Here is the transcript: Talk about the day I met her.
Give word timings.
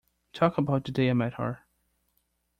Talk 0.33 0.57
about 0.57 0.85
the 0.85 0.91
day 0.91 1.11
I 1.11 1.13
met 1.13 1.35
her. 1.35 1.63